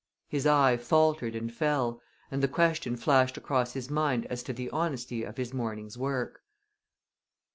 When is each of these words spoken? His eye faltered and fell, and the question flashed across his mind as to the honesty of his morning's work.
His 0.27 0.47
eye 0.47 0.77
faltered 0.77 1.35
and 1.35 1.53
fell, 1.53 2.01
and 2.31 2.41
the 2.41 2.47
question 2.47 2.97
flashed 2.97 3.37
across 3.37 3.73
his 3.73 3.91
mind 3.91 4.25
as 4.31 4.41
to 4.41 4.51
the 4.51 4.67
honesty 4.71 5.23
of 5.23 5.37
his 5.37 5.53
morning's 5.53 5.95
work. 5.95 6.41